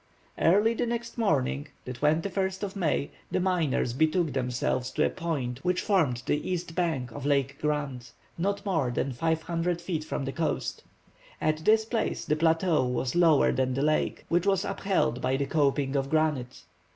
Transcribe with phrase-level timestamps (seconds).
[0.39, 5.63] Early the next morning, the 21st of May, the miners betook themselves to a point
[5.63, 10.31] which formed the east bank of Lake Grant, not more than 500 feet from the
[10.31, 10.83] coast.
[11.39, 15.45] At this place the plateau was lower than the lake, which was upheld by the
[15.45, 16.63] coping of granite.